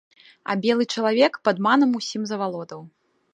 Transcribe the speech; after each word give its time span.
А 0.53 0.53
белы 0.63 0.87
чалавек 0.95 1.37
падманам 1.49 1.91
усім 2.01 2.21
завалодаў. 2.31 2.81